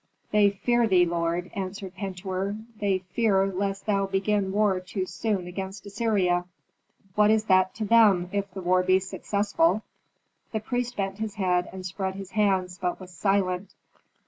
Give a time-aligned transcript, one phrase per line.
[0.31, 2.55] "They fear thee, lord," answered Pentuer.
[2.79, 6.45] "They fear lest thou begin war too soon against Assyria?"
[7.13, 9.83] "What is that to them if the war be successful?"
[10.53, 13.75] The priest bent his head and spread his hands, but was silent.